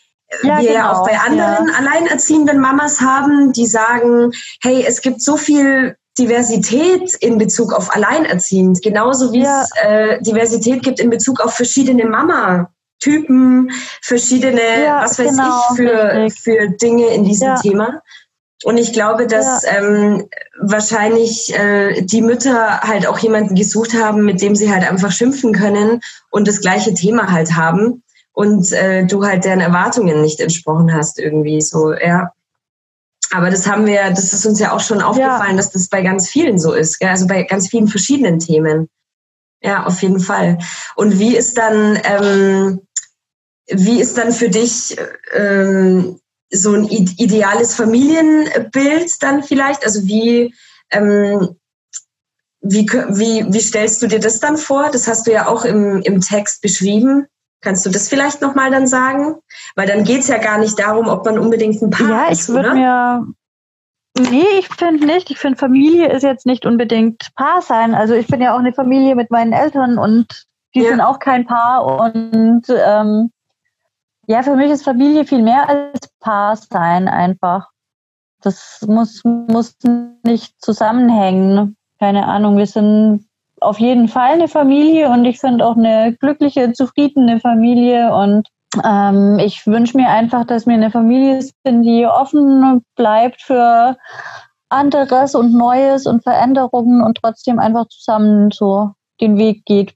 ja, 0.43 0.59
wir 0.59 0.71
ja 0.71 0.91
auch 0.91 1.05
genau. 1.05 1.17
bei 1.17 1.25
anderen 1.25 1.67
ja. 1.67 1.73
alleinerziehenden 1.77 2.59
Mamas 2.59 3.01
haben, 3.01 3.53
die 3.53 3.65
sagen, 3.65 4.31
hey, 4.61 4.85
es 4.87 5.01
gibt 5.01 5.21
so 5.21 5.37
viel 5.37 5.95
Diversität 6.19 7.15
in 7.15 7.39
Bezug 7.39 7.73
auf 7.73 7.95
Alleinerziehend, 7.95 8.81
genauso 8.83 9.33
wie 9.33 9.43
es 9.43 9.69
äh, 9.83 10.21
Diversität 10.21 10.83
gibt 10.83 10.99
in 10.99 11.09
Bezug 11.09 11.39
auf 11.39 11.55
verschiedene 11.55 12.05
Mama-Typen, 13.01 13.71
verschiedene, 14.01 14.83
ja, 14.83 15.03
was 15.03 15.19
weiß 15.19 15.31
genau, 15.31 15.61
ich, 15.71 15.77
für, 15.77 16.29
für 16.29 16.69
Dinge 16.69 17.07
in 17.07 17.23
diesem 17.23 17.47
ja. 17.47 17.55
Thema. 17.55 18.01
Und 18.63 18.77
ich 18.77 18.93
glaube, 18.93 19.25
dass 19.25 19.63
ja. 19.63 19.79
ähm, 19.79 20.27
wahrscheinlich 20.59 21.57
äh, 21.57 22.01
die 22.03 22.21
Mütter 22.21 22.81
halt 22.81 23.07
auch 23.07 23.17
jemanden 23.17 23.55
gesucht 23.55 23.95
haben, 23.95 24.23
mit 24.23 24.41
dem 24.41 24.55
sie 24.55 24.71
halt 24.71 24.87
einfach 24.87 25.11
schimpfen 25.11 25.51
können 25.51 26.01
und 26.29 26.47
das 26.47 26.61
gleiche 26.61 26.93
Thema 26.93 27.31
halt 27.31 27.55
haben 27.55 28.03
und 28.33 28.71
äh, 28.71 29.05
du 29.05 29.25
halt 29.25 29.45
deren 29.45 29.61
Erwartungen 29.61 30.21
nicht 30.21 30.39
entsprochen 30.39 30.93
hast 30.93 31.19
irgendwie 31.19 31.61
so, 31.61 31.93
ja. 31.93 32.31
Aber 33.33 33.49
das 33.49 33.65
haben 33.65 33.85
wir, 33.87 34.09
das 34.09 34.33
ist 34.33 34.45
uns 34.45 34.59
ja 34.59 34.73
auch 34.73 34.81
schon 34.81 35.01
aufgefallen, 35.01 35.51
ja. 35.51 35.57
dass 35.57 35.71
das 35.71 35.87
bei 35.87 36.01
ganz 36.01 36.29
vielen 36.29 36.59
so 36.59 36.73
ist, 36.73 36.99
gell? 36.99 37.09
also 37.09 37.27
bei 37.27 37.43
ganz 37.43 37.69
vielen 37.69 37.87
verschiedenen 37.87 38.39
Themen. 38.39 38.89
Ja, 39.63 39.85
auf 39.85 40.01
jeden 40.01 40.19
Fall. 40.19 40.57
Und 40.95 41.19
wie 41.19 41.35
ist 41.35 41.57
dann, 41.57 41.99
ähm, 42.03 42.81
wie 43.71 44.01
ist 44.01 44.17
dann 44.17 44.31
für 44.31 44.49
dich 44.49 44.97
ähm, 45.33 46.19
so 46.51 46.73
ein 46.73 46.85
ideales 46.85 47.75
Familienbild 47.75 49.21
dann 49.21 49.43
vielleicht? 49.43 49.85
Also 49.85 50.05
wie, 50.05 50.53
ähm, 50.91 51.55
wie, 52.61 52.85
wie, 52.87 53.45
wie 53.47 53.59
stellst 53.59 54.01
du 54.01 54.07
dir 54.07 54.19
das 54.19 54.39
dann 54.39 54.57
vor? 54.57 54.89
Das 54.91 55.07
hast 55.07 55.27
du 55.27 55.31
ja 55.31 55.47
auch 55.47 55.65
im, 55.65 56.01
im 56.01 56.21
Text 56.21 56.61
beschrieben. 56.61 57.25
Kannst 57.61 57.85
du 57.85 57.89
das 57.89 58.09
vielleicht 58.09 58.41
nochmal 58.41 58.71
dann 58.71 58.87
sagen? 58.87 59.35
Weil 59.75 59.87
dann 59.87 60.03
geht 60.03 60.21
es 60.21 60.27
ja 60.27 60.37
gar 60.37 60.57
nicht 60.57 60.79
darum, 60.79 61.07
ob 61.07 61.25
man 61.25 61.39
unbedingt 61.39 61.81
ein 61.81 61.91
Paar 61.91 62.09
ja, 62.09 62.27
ist. 62.27 62.49
Ja, 62.49 62.55
ich 62.55 62.63
würde 62.63 62.73
mir. 62.73 63.27
Nee, 64.19 64.59
ich 64.59 64.67
finde 64.67 65.05
nicht. 65.05 65.31
Ich 65.31 65.39
finde, 65.39 65.57
Familie 65.57 66.11
ist 66.11 66.23
jetzt 66.23 66.45
nicht 66.45 66.65
unbedingt 66.65 67.29
Paar 67.35 67.61
sein. 67.61 67.93
Also 67.93 68.13
ich 68.13 68.27
bin 68.27 68.41
ja 68.41 68.53
auch 68.53 68.59
eine 68.59 68.73
Familie 68.73 69.15
mit 69.15 69.31
meinen 69.31 69.53
Eltern 69.53 69.97
und 69.97 70.45
die 70.75 70.81
ja. 70.81 70.89
sind 70.89 71.01
auch 71.01 71.19
kein 71.19 71.45
Paar. 71.45 71.85
Und 71.85 72.63
ähm, 72.69 73.31
ja, 74.31 74.43
für 74.43 74.55
mich 74.55 74.71
ist 74.71 74.83
Familie 74.83 75.25
viel 75.25 75.43
mehr 75.43 75.67
als 75.67 76.09
Paar 76.21 76.55
sein 76.55 77.09
einfach. 77.09 77.67
Das 78.41 78.79
muss, 78.87 79.21
muss 79.25 79.77
nicht 80.23 80.55
zusammenhängen. 80.63 81.75
Keine 81.99 82.25
Ahnung, 82.25 82.57
wir 82.57 82.65
sind 82.65 83.27
auf 83.59 83.77
jeden 83.79 84.07
Fall 84.07 84.33
eine 84.33 84.47
Familie 84.47 85.09
und 85.09 85.25
ich 85.25 85.39
finde 85.39 85.65
auch 85.65 85.75
eine 85.75 86.15
glückliche, 86.15 86.71
zufriedene 86.71 87.41
Familie 87.41 88.15
und 88.15 88.47
ähm, 88.85 89.37
ich 89.37 89.67
wünsche 89.67 89.97
mir 89.97 90.07
einfach, 90.07 90.45
dass 90.45 90.65
wir 90.65 90.75
eine 90.75 90.91
Familie 90.91 91.41
sind, 91.41 91.83
die 91.83 92.07
offen 92.07 92.83
bleibt 92.95 93.41
für 93.41 93.97
anderes 94.69 95.35
und 95.35 95.53
Neues 95.53 96.07
und 96.07 96.23
Veränderungen 96.23 97.03
und 97.03 97.19
trotzdem 97.21 97.59
einfach 97.59 97.87
zusammen 97.89 98.49
so 98.51 98.91
den 99.19 99.37
Weg 99.37 99.65
geht. 99.65 99.93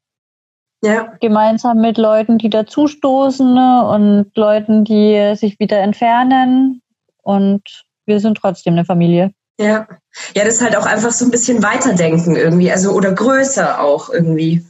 Ja. 0.85 1.13
Gemeinsam 1.19 1.81
mit 1.81 1.97
Leuten, 1.97 2.37
die 2.37 2.49
dazustoßen 2.49 3.53
ne, 3.53 3.89
und 3.89 4.31
Leuten, 4.35 4.83
die 4.83 5.33
sich 5.35 5.59
wieder 5.59 5.79
entfernen. 5.79 6.81
Und 7.23 7.63
wir 8.05 8.19
sind 8.19 8.37
trotzdem 8.37 8.73
eine 8.73 8.85
Familie. 8.85 9.31
Ja. 9.59 9.87
Ja, 10.35 10.45
das 10.45 10.55
ist 10.55 10.61
halt 10.61 10.75
auch 10.75 10.85
einfach 10.85 11.11
so 11.11 11.25
ein 11.25 11.31
bisschen 11.31 11.63
weiterdenken 11.63 12.35
irgendwie, 12.35 12.71
also 12.71 12.91
oder 12.91 13.13
größer 13.13 13.81
auch 13.81 14.09
irgendwie. 14.09 14.63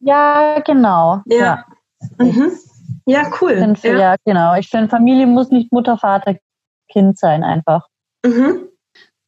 Ja, 0.00 0.60
genau. 0.60 1.22
Ja. 1.26 1.64
Ja, 2.18 2.24
mhm. 2.24 2.52
ja 3.06 3.30
cool. 3.40 3.56
Find, 3.56 3.82
ja. 3.82 3.98
ja. 3.98 4.16
genau. 4.26 4.54
Ich 4.56 4.68
finde, 4.68 4.88
Familie 4.88 5.26
muss 5.26 5.50
nicht 5.50 5.72
Mutter, 5.72 5.96
Vater, 5.96 6.36
Kind 6.90 7.18
sein, 7.18 7.42
einfach. 7.42 7.86
Mhm. 8.26 8.68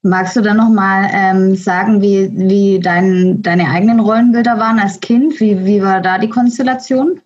Magst 0.07 0.37
du 0.37 0.43
dann 0.43 0.59
nochmal 0.59 1.09
ähm, 1.13 1.57
sagen, 1.57 2.03
wie, 2.03 2.31
wie 2.35 2.79
dein, 2.79 3.41
deine 3.41 3.71
eigenen 3.71 4.01
Rollenbilder 4.01 4.59
waren 4.59 4.79
als 4.79 5.01
Kind? 5.01 5.41
Wie, 5.41 5.65
wie 5.65 5.83
war 5.83 6.03
da 6.03 6.19
die 6.19 6.29
Konstellation? 6.29 7.23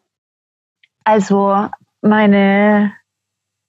Also, 1.03 1.67
meine 2.03 2.93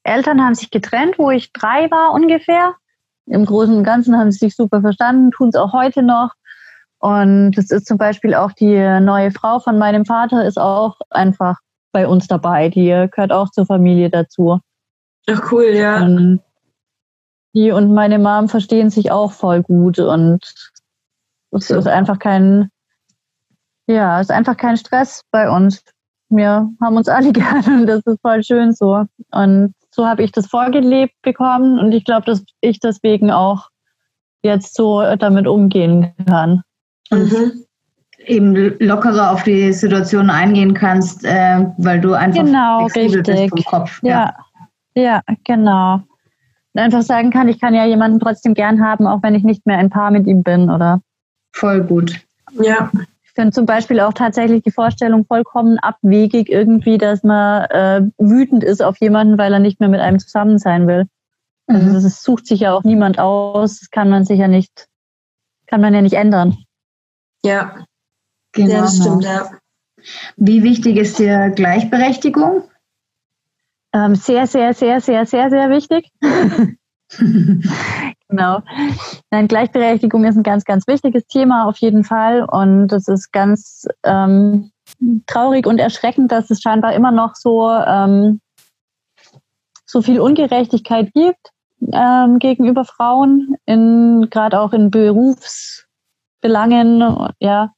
Eltern 0.03 0.43
haben 0.43 0.53
sich 0.53 0.69
getrennt, 0.69 1.17
wo 1.17 1.31
ich 1.31 1.51
drei 1.53 1.89
war 1.89 2.13
ungefähr. 2.13 2.75
im 3.25 3.45
Großen 3.45 3.75
und 3.75 3.83
Ganzen 3.83 4.15
haben 4.15 4.31
sie 4.31 4.37
sich 4.37 4.55
super 4.55 4.81
verstanden, 4.81 5.31
tun 5.31 5.49
es 5.49 5.55
auch 5.55 5.73
heute 5.73 6.03
noch. 6.03 6.33
Und 6.99 7.57
es 7.57 7.71
ist 7.71 7.87
zum 7.87 7.97
Beispiel 7.97 8.35
auch 8.35 8.51
die 8.51 8.77
neue 9.01 9.31
Frau 9.31 9.59
von 9.59 9.79
meinem 9.79 10.05
Vater 10.05 10.45
ist 10.45 10.59
auch 10.59 10.99
einfach 11.09 11.57
bei 11.91 12.07
uns 12.07 12.27
dabei. 12.27 12.69
Die 12.69 12.89
gehört 13.11 13.31
auch 13.31 13.49
zur 13.49 13.65
Familie 13.65 14.11
dazu. 14.11 14.59
Ach 15.27 15.51
cool, 15.51 15.69
ja. 15.73 16.03
Und 16.03 16.41
die 17.53 17.71
und 17.71 17.93
meine 17.93 18.19
Mom 18.19 18.47
verstehen 18.47 18.89
sich 18.89 19.11
auch 19.11 19.31
voll 19.31 19.63
gut 19.63 19.99
und 19.99 20.41
es 21.51 21.69
ist 21.69 21.87
einfach 21.87 22.19
kein, 22.19 22.69
ja, 23.87 24.19
es 24.19 24.27
ist 24.27 24.35
einfach 24.35 24.57
kein 24.57 24.77
Stress 24.77 25.23
bei 25.31 25.49
uns. 25.49 25.83
Wir 26.29 26.69
haben 26.81 26.97
uns 26.97 27.07
alle 27.07 27.31
gerne 27.33 27.81
und 27.81 27.87
das 27.87 28.05
ist 28.05 28.21
voll 28.21 28.43
schön 28.43 28.73
so. 28.73 29.05
Und 29.31 29.73
so 29.91 30.05
habe 30.05 30.23
ich 30.23 30.31
das 30.31 30.47
vorgelebt 30.47 31.15
bekommen 31.23 31.79
und 31.79 31.91
ich 31.91 32.05
glaube, 32.05 32.25
dass 32.25 32.43
ich 32.61 32.79
deswegen 32.79 33.31
auch 33.31 33.69
jetzt 34.43 34.75
so 34.75 35.01
damit 35.17 35.47
umgehen 35.47 36.13
kann. 36.27 36.61
Mhm. 37.11 37.65
Eben 38.25 38.77
lockerer 38.79 39.31
auf 39.31 39.43
die 39.43 39.73
Situation 39.73 40.29
eingehen 40.29 40.73
kannst, 40.73 41.25
äh, 41.25 41.65
weil 41.77 41.99
du 41.99 42.13
einfach 42.13 42.43
genau, 42.43 42.87
flexibel 42.87 43.21
richtig. 43.21 43.51
bist 43.51 43.69
vom 43.69 43.79
Kopf. 43.79 43.99
Ja. 44.03 44.35
ja, 44.93 45.03
ja, 45.03 45.21
genau. 45.45 46.01
Und 46.73 46.81
einfach 46.81 47.01
sagen 47.01 47.31
kann, 47.31 47.47
ich 47.47 47.59
kann 47.59 47.73
ja 47.73 47.85
jemanden 47.85 48.19
trotzdem 48.19 48.53
gern 48.53 48.83
haben, 48.83 49.07
auch 49.07 49.23
wenn 49.23 49.35
ich 49.35 49.43
nicht 49.43 49.65
mehr 49.65 49.77
ein 49.77 49.89
Paar 49.89 50.11
mit 50.11 50.27
ihm 50.27 50.43
bin, 50.43 50.69
oder? 50.69 51.01
Voll 51.51 51.81
gut. 51.81 52.19
Ja. 52.61 52.91
Ich 53.23 53.31
finde 53.33 53.51
zum 53.51 53.65
Beispiel 53.65 53.99
auch 53.99 54.13
tatsächlich 54.13 54.63
die 54.63 54.71
Vorstellung 54.71 55.25
vollkommen 55.25 55.79
abwegig 55.79 56.49
irgendwie, 56.49 56.97
dass 56.97 57.23
man 57.23 57.65
äh, 57.65 58.01
wütend 58.17 58.63
ist 58.63 58.83
auf 58.83 58.97
jemanden, 58.99 59.37
weil 59.37 59.53
er 59.53 59.59
nicht 59.59 59.79
mehr 59.79 59.89
mit 59.89 59.99
einem 59.99 60.19
zusammen 60.19 60.59
sein 60.59 60.87
will. 60.87 61.05
Also 61.67 61.87
mhm. 61.87 61.93
das 61.93 62.23
sucht 62.23 62.47
sich 62.47 62.61
ja 62.61 62.73
auch 62.73 62.83
niemand 62.83 63.19
aus, 63.19 63.79
das 63.79 63.91
kann 63.91 64.09
man 64.09 64.25
sich 64.25 64.39
ja 64.39 64.47
nicht, 64.47 64.87
kann 65.67 65.81
man 65.81 65.93
ja 65.93 66.01
nicht 66.01 66.15
ändern. 66.15 66.57
Ja, 67.43 67.85
genau. 68.51 68.73
Ja, 68.73 68.81
das 68.81 68.97
stimmt, 68.97 69.23
ja. 69.23 69.51
Wie 70.35 70.63
wichtig 70.63 70.97
ist 70.97 71.19
dir 71.19 71.49
Gleichberechtigung? 71.49 72.63
Ähm, 73.93 74.15
sehr, 74.15 74.47
sehr, 74.47 74.73
sehr, 74.73 75.01
sehr, 75.01 75.25
sehr, 75.25 75.49
sehr 75.49 75.69
wichtig. 75.69 76.11
genau. 78.29 78.61
Nein, 79.31 79.47
Gleichberechtigung 79.47 80.25
ist 80.25 80.35
ein 80.35 80.43
ganz, 80.43 80.63
ganz 80.63 80.87
wichtiges 80.87 81.25
Thema 81.27 81.67
auf 81.67 81.77
jeden 81.77 82.03
Fall. 82.03 82.43
Und 82.43 82.91
es 82.93 83.07
ist 83.07 83.31
ganz 83.31 83.87
ähm, 84.03 84.71
traurig 85.25 85.65
und 85.65 85.79
erschreckend, 85.79 86.31
dass 86.31 86.49
es 86.49 86.61
scheinbar 86.61 86.93
immer 86.93 87.11
noch 87.11 87.35
so, 87.35 87.69
ähm, 87.71 88.41
so 89.85 90.01
viel 90.01 90.19
Ungerechtigkeit 90.19 91.11
gibt 91.13 91.51
ähm, 91.91 92.39
gegenüber 92.39 92.85
Frauen, 92.85 93.55
gerade 93.65 94.59
auch 94.59 94.73
in 94.73 94.91
Berufs- 94.91 95.85
Belangen, 96.41 97.03
ja, 97.39 97.73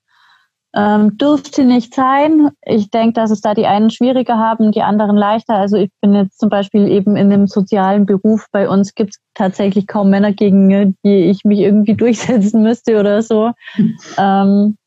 ähm, 0.73 1.17
dürfte 1.17 1.65
nicht 1.65 1.93
sein. 1.93 2.49
Ich 2.61 2.89
denke, 2.89 3.13
dass 3.13 3.31
es 3.31 3.41
da 3.41 3.53
die 3.53 3.65
einen 3.65 3.89
schwieriger 3.89 4.37
haben, 4.37 4.71
die 4.71 4.81
anderen 4.81 5.17
leichter. 5.17 5.55
Also 5.55 5.77
ich 5.77 5.91
bin 6.01 6.13
jetzt 6.13 6.39
zum 6.39 6.49
Beispiel 6.49 6.87
eben 6.87 7.15
in 7.15 7.31
einem 7.31 7.47
sozialen 7.47 8.05
Beruf. 8.05 8.47
Bei 8.51 8.69
uns 8.69 8.95
gibt 8.95 9.15
es 9.15 9.21
tatsächlich 9.33 9.87
kaum 9.87 10.09
Männer, 10.09 10.31
gegen 10.31 10.95
die 11.03 11.29
ich 11.29 11.43
mich 11.43 11.59
irgendwie 11.59 11.95
durchsetzen 11.95 12.61
müsste 12.63 12.99
oder 12.99 13.21
so. 13.21 13.51
ähm, 14.17 14.77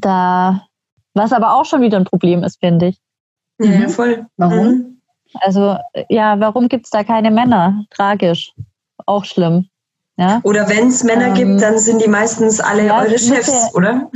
da, 0.00 0.66
was 1.14 1.32
aber 1.32 1.54
auch 1.54 1.64
schon 1.64 1.82
wieder 1.82 1.98
ein 1.98 2.04
Problem 2.04 2.42
ist, 2.42 2.58
finde 2.58 2.88
ich. 2.88 2.98
Ja, 3.60 3.68
mhm. 3.68 3.88
voll. 3.88 4.26
Warum? 4.36 4.66
Mhm. 4.66 5.00
Also 5.40 5.76
ja, 6.08 6.38
warum 6.40 6.68
gibt 6.68 6.86
es 6.86 6.90
da 6.90 7.04
keine 7.04 7.30
Männer? 7.30 7.84
Tragisch. 7.90 8.52
Auch 9.06 9.24
schlimm. 9.24 9.68
Ja? 10.16 10.40
Oder 10.44 10.68
wenn 10.68 10.88
es 10.88 11.02
Männer 11.02 11.28
ähm, 11.28 11.34
gibt, 11.34 11.62
dann 11.62 11.78
sind 11.78 12.02
die 12.04 12.08
meistens 12.08 12.60
alle 12.60 12.86
ja, 12.86 13.00
eure 13.00 13.18
Chefs, 13.18 13.52
ja, 13.52 13.68
oder? 13.74 14.10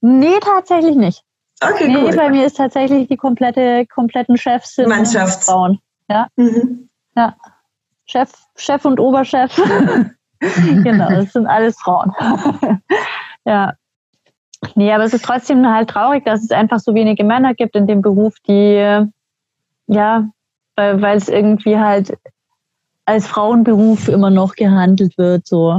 Nee, 0.00 0.38
tatsächlich 0.40 0.96
nicht. 0.96 1.22
Okay, 1.62 1.88
nee, 1.88 1.96
cool. 1.96 2.16
bei 2.16 2.30
mir 2.30 2.46
ist 2.46 2.58
tatsächlich 2.58 3.08
die 3.08 3.16
komplette, 3.16 3.86
kompletten 3.86 4.36
Chefs 4.36 4.74
sind 4.74 4.88
Mannschaft. 4.88 5.44
Frauen. 5.44 5.80
Ja. 6.08 6.28
Mhm. 6.36 6.88
ja. 7.16 7.34
Chef, 8.04 8.30
Chef 8.56 8.84
und 8.84 9.00
Oberchef. 9.00 9.56
genau, 10.40 11.08
das 11.08 11.32
sind 11.32 11.46
alles 11.46 11.78
Frauen. 11.78 12.12
ja. 13.44 13.74
Nee, 14.74 14.92
aber 14.92 15.04
es 15.04 15.14
ist 15.14 15.24
trotzdem 15.24 15.66
halt 15.66 15.90
traurig, 15.90 16.24
dass 16.24 16.42
es 16.42 16.50
einfach 16.50 16.78
so 16.78 16.94
wenige 16.94 17.24
Männer 17.24 17.54
gibt 17.54 17.74
in 17.74 17.86
dem 17.86 18.02
Beruf, 18.02 18.34
die, 18.46 19.06
ja, 19.86 20.28
weil 20.76 21.16
es 21.16 21.28
irgendwie 21.28 21.78
halt 21.78 22.16
als 23.06 23.26
Frauenberuf 23.26 24.08
immer 24.08 24.30
noch 24.30 24.54
gehandelt 24.54 25.16
wird. 25.18 25.46
So. 25.46 25.78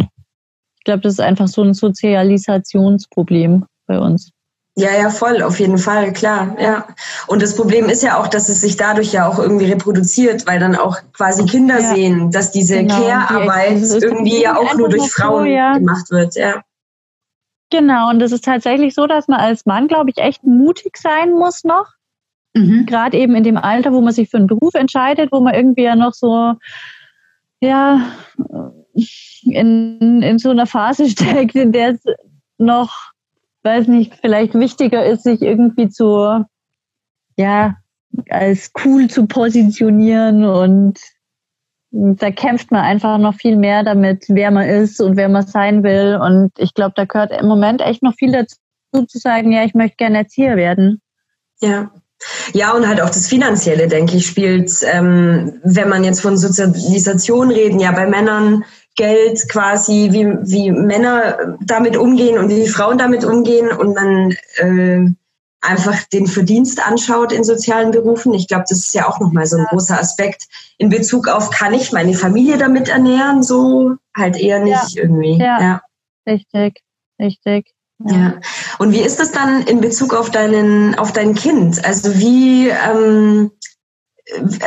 Ich 0.78 0.84
glaube, 0.86 1.02
das 1.02 1.14
ist 1.14 1.22
einfach 1.22 1.48
so 1.48 1.62
ein 1.64 1.74
Sozialisationsproblem 1.74 3.66
bei 3.88 4.00
uns. 4.00 4.32
Ja, 4.76 4.92
ja, 4.92 5.10
voll, 5.10 5.42
auf 5.42 5.60
jeden 5.60 5.80
Fall, 5.80 6.14
klar, 6.14 6.56
ja. 6.60 6.86
Und 7.26 7.42
das 7.42 7.56
Problem 7.56 7.90
ist 7.90 8.04
ja 8.04 8.20
auch, 8.20 8.28
dass 8.28 8.48
es 8.48 8.62
sich 8.62 8.78
dadurch 8.78 9.12
ja 9.12 9.28
auch 9.28 9.40
irgendwie 9.40 9.72
reproduziert, 9.72 10.46
weil 10.46 10.60
dann 10.60 10.76
auch 10.76 10.98
quasi 11.14 11.46
Kinder 11.46 11.80
ja. 11.80 11.96
sehen, 11.96 12.30
dass 12.30 12.52
diese 12.52 12.78
genau, 12.78 13.02
Care-Arbeit 13.02 13.78
die 13.78 14.06
irgendwie 14.06 14.44
ja 14.44 14.56
auch 14.56 14.76
nur 14.76 14.90
durch 14.90 15.12
Frauen 15.12 15.46
so, 15.46 15.50
ja. 15.52 15.74
gemacht 15.74 16.12
wird, 16.12 16.36
ja. 16.36 16.62
Genau, 17.72 18.12
und 18.12 18.22
es 18.22 18.32
ist 18.32 18.46
tatsächlich 18.46 18.94
so, 18.94 19.08
dass 19.08 19.28
man 19.28 19.40
als 19.40 19.66
Mann, 19.66 19.88
glaube 19.88 20.12
ich, 20.12 20.20
echt 20.20 20.44
mutig 20.44 20.98
sein 20.98 21.32
muss 21.32 21.64
noch. 21.64 21.88
Mhm. 22.54 22.86
Gerade 22.86 23.18
eben 23.18 23.36
in 23.36 23.44
dem 23.44 23.58
Alter, 23.58 23.92
wo 23.92 24.02
man 24.02 24.14
sich 24.14 24.30
für 24.30 24.38
einen 24.38 24.48
Beruf 24.48 24.76
entscheidet, 24.76 25.32
wo 25.32 25.40
man 25.40 25.56
irgendwie 25.56 25.84
ja 25.84 25.96
noch 25.96 26.14
so 26.14 26.54
ja, 27.60 28.12
in, 29.44 30.22
in 30.22 30.40
so 30.40 30.50
einer 30.50 30.68
Phase 30.68 31.10
steckt, 31.10 31.56
in 31.56 31.72
der 31.72 31.92
es 31.92 32.02
noch, 32.58 33.12
weiß 33.68 33.88
nicht, 33.88 34.16
vielleicht 34.16 34.56
wichtiger 34.56 35.06
ist, 35.06 35.24
sich 35.24 35.42
irgendwie 35.42 35.90
zu, 35.90 36.44
ja, 37.38 37.78
als 38.30 38.72
cool 38.84 39.10
zu 39.10 39.28
positionieren 39.28 40.46
und 40.46 41.00
da 41.92 42.32
kämpft 42.32 42.72
man 42.72 42.82
einfach 42.82 43.18
noch 43.18 43.36
viel 43.36 43.58
mehr 43.58 43.84
damit, 43.84 44.26
wer 44.28 44.52
man 44.52 44.68
ist 44.68 45.00
und 45.02 45.18
wer 45.18 45.30
man 45.30 45.46
sein 45.46 45.84
will. 45.84 46.20
Und 46.22 46.52
ich 46.58 46.74
glaube, 46.74 46.94
da 46.96 47.06
gehört 47.06 47.32
im 47.32 47.48
Moment 47.48 47.82
echt 47.82 48.04
noch 48.04 48.14
viel 48.16 48.32
dazu, 48.32 49.06
zu 49.08 49.18
sagen, 49.20 49.52
ja, 49.52 49.64
ich 49.64 49.74
möchte 49.74 49.98
gerne 49.98 50.20
Erzieher 50.20 50.58
werden. 50.58 51.02
Ja, 51.62 51.92
ja, 52.54 52.74
und 52.74 52.88
halt 52.88 53.02
auch 53.02 53.10
das 53.10 53.28
Finanzielle, 53.28 53.88
denke 53.88 54.18
ich, 54.18 54.26
spielt, 54.26 54.72
ähm, 54.92 55.60
wenn 55.64 55.90
man 55.90 56.04
jetzt 56.04 56.22
von 56.22 56.38
Sozialisation 56.38 57.52
reden, 57.52 57.80
ja 57.80 57.92
bei 57.92 58.08
Männern 58.08 58.64
Geld 58.98 59.48
quasi, 59.48 60.10
wie, 60.12 60.26
wie 60.42 60.72
Männer 60.72 61.56
damit 61.62 61.96
umgehen 61.96 62.38
und 62.38 62.50
wie 62.50 62.68
Frauen 62.68 62.98
damit 62.98 63.24
umgehen 63.24 63.70
und 63.72 63.96
man 63.96 64.36
äh, 64.58 65.10
einfach 65.62 66.04
den 66.14 66.28
Verdienst 66.28 66.86
anschaut 66.86 67.32
in 67.32 67.44
sozialen 67.44 67.92
Berufen. 67.92 68.34
Ich 68.34 68.48
glaube, 68.48 68.66
das 68.68 68.80
ist 68.80 68.94
ja 68.94 69.08
auch 69.08 69.20
nochmal 69.20 69.46
so 69.46 69.58
ein 69.58 69.66
großer 69.66 70.00
Aspekt 70.00 70.44
in 70.78 70.90
Bezug 70.90 71.28
auf, 71.28 71.50
kann 71.52 71.74
ich 71.74 71.92
meine 71.92 72.14
Familie 72.14 72.58
damit 72.58 72.90
ernähren? 72.90 73.44
So 73.44 73.96
halt 74.16 74.38
eher 74.38 74.60
nicht 74.60 74.96
ja. 74.96 75.04
irgendwie. 75.04 75.38
Ja. 75.38 75.62
ja, 75.62 75.82
richtig, 76.28 76.82
richtig. 77.20 77.74
Ja. 78.06 78.40
Und 78.78 78.92
wie 78.92 79.02
ist 79.02 79.20
das 79.20 79.32
dann 79.32 79.64
in 79.64 79.82
Bezug 79.82 80.14
auf 80.14 80.30
deinen, 80.30 80.94
auf 81.00 81.14
dein 81.14 81.34
Kind? 81.34 81.84
Also 81.84 82.16
wie 82.20 82.70
ähm, 82.70 83.52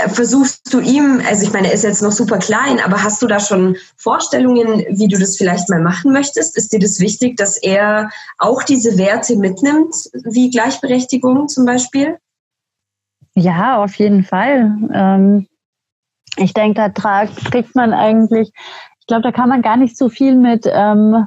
versuchst 0.09 0.73
du 0.73 0.81
ihm, 0.81 1.21
also 1.29 1.45
ich 1.47 1.53
meine, 1.53 1.69
er 1.69 1.75
ist 1.75 1.85
jetzt 1.85 2.03
noch 2.03 2.13
super 2.13 2.39
klein, 2.39 2.81
aber 2.81 3.03
hast 3.03 3.21
du 3.21 3.27
da 3.27 3.41
schon 3.41 3.77
Vorstellungen, 3.97 4.85
wie 4.89 5.09
du 5.09 5.19
das 5.19 5.37
vielleicht 5.37 5.69
mal 5.69 5.83
machen 5.83 6.13
möchtest? 6.13 6.57
Ist 6.57 6.73
dir 6.73 6.79
das 6.79 7.01
wichtig, 7.01 7.37
dass 7.37 7.59
er 7.59 8.11
auch 8.39 8.63
diese 8.63 8.97
Werte 8.97 9.37
mitnimmt, 9.37 9.95
wie 10.25 10.51
Gleichberechtigung 10.51 11.49
zum 11.49 11.67
Beispiel? 11.67 12.17
Ja, 13.35 13.83
auf 13.83 13.95
jeden 13.97 14.25
Fall. 14.25 14.77
Ähm, 14.93 15.47
ich 16.37 16.55
denke, 16.55 16.93
da 16.95 17.27
kriegt 17.27 17.75
man 17.75 17.93
eigentlich, 17.93 18.51
ich 19.01 19.07
glaube, 19.07 19.23
da 19.23 19.33
kann 19.33 19.49
man 19.49 19.63
gar 19.63 19.77
nicht 19.77 19.97
so 19.97 20.09
viel 20.09 20.37
mit 20.37 20.67
ähm, 20.67 21.27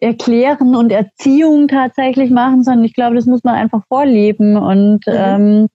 Erklären 0.00 0.76
und 0.76 0.92
Erziehung 0.92 1.68
tatsächlich 1.68 2.30
machen, 2.30 2.62
sondern 2.62 2.84
ich 2.84 2.94
glaube, 2.94 3.16
das 3.16 3.26
muss 3.26 3.44
man 3.44 3.54
einfach 3.54 3.82
vorleben. 3.88 4.56
Und 4.56 5.06
mhm. 5.06 5.68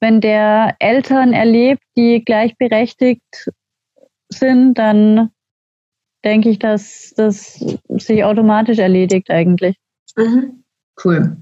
Wenn 0.00 0.20
der 0.20 0.76
Eltern 0.78 1.32
erlebt, 1.32 1.82
die 1.96 2.24
gleichberechtigt 2.24 3.50
sind, 4.28 4.74
dann 4.74 5.30
denke 6.24 6.50
ich, 6.50 6.58
dass 6.58 7.12
das 7.16 7.64
sich 7.88 8.24
automatisch 8.24 8.78
erledigt 8.78 9.30
eigentlich. 9.30 9.76
Mhm. 10.16 10.64
Cool. 11.02 11.36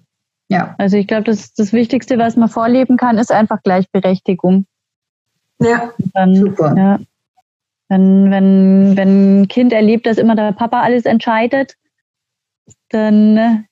Ja. 0.48 0.74
Also 0.78 0.96
ich 0.96 1.06
glaube, 1.06 1.24
das, 1.24 1.52
das 1.54 1.72
Wichtigste, 1.72 2.18
was 2.18 2.36
man 2.36 2.48
vorleben 2.48 2.96
kann, 2.96 3.18
ist 3.18 3.32
einfach 3.32 3.62
Gleichberechtigung. 3.62 4.66
Ja, 5.60 5.92
dann, 6.14 6.34
super. 6.34 6.74
Ja, 6.76 6.98
wenn, 7.88 8.30
wenn, 8.30 8.96
wenn 8.96 9.42
ein 9.42 9.48
Kind 9.48 9.72
erlebt, 9.72 10.06
dass 10.06 10.18
immer 10.18 10.36
der 10.36 10.52
Papa 10.52 10.82
alles 10.82 11.04
entscheidet, 11.04 11.74
dann 12.90 13.66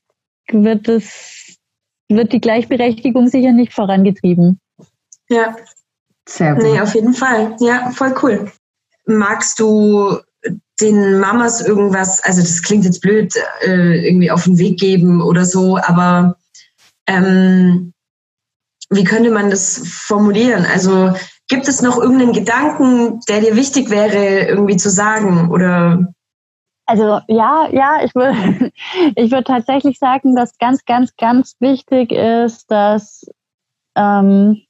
wird 0.50 0.88
es, 0.88 1.58
wird 2.08 2.32
die 2.32 2.40
Gleichberechtigung 2.40 3.28
sicher 3.28 3.52
nicht 3.52 3.72
vorangetrieben. 3.72 4.60
Ja. 5.28 5.56
Sehr 6.28 6.54
gut. 6.54 6.64
Nee, 6.64 6.80
auf 6.80 6.94
jeden 6.94 7.14
Fall. 7.14 7.56
Ja, 7.60 7.90
voll 7.90 8.14
cool. 8.22 8.50
magst 9.06 9.60
du 9.60 10.18
den 10.80 11.18
Mamas 11.20 11.60
irgendwas, 11.66 12.22
also 12.22 12.40
das 12.40 12.62
klingt 12.62 12.84
jetzt 12.84 13.00
blöd, 13.00 13.34
äh, 13.64 14.06
irgendwie 14.06 14.30
auf 14.30 14.44
den 14.44 14.58
Weg 14.58 14.78
geben 14.78 15.22
oder 15.22 15.44
so, 15.44 15.78
aber 15.78 16.36
ähm, 17.06 17.92
wie 18.90 19.04
könnte 19.04 19.30
man 19.30 19.50
das 19.50 19.82
formulieren? 19.86 20.66
Also 20.66 21.14
gibt 21.48 21.66
es 21.68 21.82
noch 21.82 21.98
irgendeinen 21.98 22.32
Gedanken, 22.32 23.20
der 23.28 23.40
dir 23.40 23.56
wichtig 23.56 23.90
wäre, 23.90 24.46
irgendwie 24.46 24.76
zu 24.76 24.90
sagen 24.90 25.50
oder? 25.50 26.12
Also 26.86 27.20
ja, 27.26 27.68
ja, 27.72 28.04
ich 28.04 28.14
würde 28.14 28.70
ich 29.16 29.30
würde 29.30 29.44
tatsächlich 29.44 29.98
sagen, 29.98 30.36
dass 30.36 30.58
ganz, 30.58 30.84
ganz, 30.84 31.16
ganz 31.16 31.56
wichtig 31.58 32.12
ist, 32.12 32.70
dass 32.70 33.24
ähm, 33.96 34.62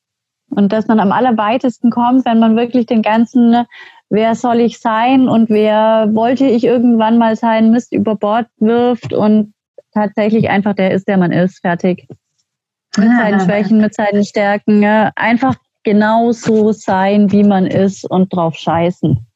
und 0.50 0.72
dass 0.72 0.86
man 0.86 1.00
am 1.00 1.12
allerweitesten 1.12 1.90
kommt, 1.90 2.24
wenn 2.24 2.38
man 2.38 2.56
wirklich 2.56 2.86
den 2.86 3.02
ganzen 3.02 3.66
wer 4.08 4.34
soll 4.34 4.60
ich 4.60 4.78
sein 4.78 5.28
und 5.28 5.48
wer 5.48 6.08
wollte 6.12 6.46
ich 6.46 6.64
irgendwann 6.64 7.18
mal 7.18 7.36
sein, 7.36 7.70
Mist 7.70 7.92
über 7.92 8.14
Bord 8.14 8.46
wirft 8.58 9.12
und 9.12 9.52
tatsächlich 9.92 10.48
einfach 10.48 10.74
der 10.74 10.92
ist, 10.92 11.08
der 11.08 11.16
man 11.16 11.32
ist, 11.32 11.60
fertig. 11.60 12.06
Mit 12.96 13.08
seinen 13.08 13.40
Schwächen, 13.40 13.80
mit 13.80 13.94
seinen 13.94 14.24
Stärken. 14.24 14.82
Ja. 14.82 15.10
Einfach 15.16 15.56
genau 15.82 16.32
so 16.32 16.72
sein, 16.72 17.30
wie 17.30 17.44
man 17.44 17.66
ist 17.66 18.08
und 18.10 18.32
drauf 18.32 18.54
scheißen. 18.54 19.26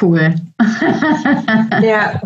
Cool. 0.00 0.34
ja. 1.82 2.20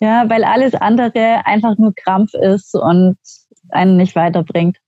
Ja, 0.00 0.30
weil 0.30 0.44
alles 0.44 0.74
andere 0.74 1.44
einfach 1.44 1.76
nur 1.78 1.92
Krampf 1.94 2.32
ist 2.34 2.74
und 2.74 3.18
einen 3.70 3.96
nicht 3.96 4.14
weiterbringt. 4.14 4.78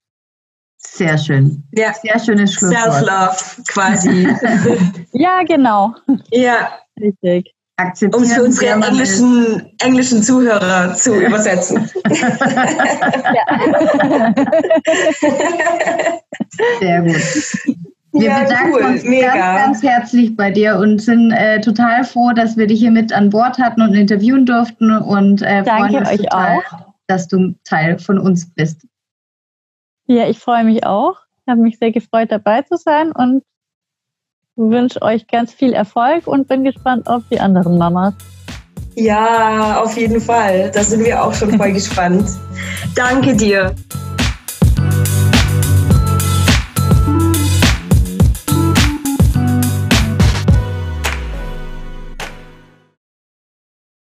Sehr 0.83 1.19
schön. 1.19 1.63
Ja. 1.73 1.93
Sehr 1.95 2.19
schönes 2.19 2.55
Schlusswort. 2.55 3.05
Self-Love 3.05 3.37
quasi. 3.69 4.29
ja, 5.13 5.43
genau. 5.47 5.95
Ja. 6.31 6.71
Richtig. 7.01 7.55
Um 8.13 8.23
es 8.23 8.35
für 8.35 8.43
unsere 8.43 8.73
englischen, 8.73 9.73
englischen 9.81 10.23
Zuhörer 10.23 10.95
zu 10.95 11.15
übersetzen. 11.15 11.89
Sehr 16.81 17.01
gut. 17.01 17.17
Wir 18.13 18.29
ja, 18.29 18.41
bedanken 18.43 18.73
cool, 18.75 18.83
uns 18.83 19.05
mega. 19.05 19.35
ganz, 19.35 19.63
ganz 19.63 19.83
herzlich 19.83 20.37
bei 20.37 20.51
dir 20.51 20.77
und 20.77 21.01
sind 21.01 21.31
äh, 21.33 21.61
total 21.61 22.05
froh, 22.05 22.33
dass 22.33 22.57
wir 22.57 22.67
dich 22.67 22.81
hier 22.81 22.91
mit 22.91 23.13
an 23.13 23.31
Bord 23.31 23.59
hatten 23.59 23.81
und 23.83 23.95
interviewen 23.95 24.45
durften 24.45 24.91
und 24.91 25.43
äh, 25.43 25.63
Danke 25.63 25.71
freuen 25.71 25.97
uns 25.97 26.09
euch 26.11 26.17
total, 26.19 26.59
auch. 26.59 26.87
dass 27.07 27.29
du 27.29 27.55
Teil 27.65 27.99
von 27.99 28.19
uns 28.19 28.53
bist. 28.53 28.85
Ja, 30.11 30.29
ich 30.29 30.41
freue 30.41 30.65
mich 30.65 30.85
auch. 30.85 31.19
Ich 31.37 31.49
habe 31.49 31.61
mich 31.61 31.79
sehr 31.79 31.93
gefreut, 31.93 32.33
dabei 32.33 32.63
zu 32.63 32.77
sein 32.77 33.13
und 33.13 33.45
wünsche 34.57 35.01
euch 35.03 35.29
ganz 35.29 35.53
viel 35.53 35.73
Erfolg 35.73 36.27
und 36.27 36.49
bin 36.49 36.65
gespannt 36.65 37.07
auf 37.07 37.23
die 37.31 37.39
anderen 37.39 37.79
Mamas. 37.79 38.15
Ja, 38.97 39.81
auf 39.81 39.97
jeden 39.97 40.21
Fall. 40.21 40.73
Da 40.75 40.83
sind 40.83 41.05
wir 41.05 41.23
auch 41.23 41.33
schon 41.33 41.57
voll 41.57 41.73
gespannt. 41.75 42.29
Danke 42.97 43.37
dir. 43.37 43.73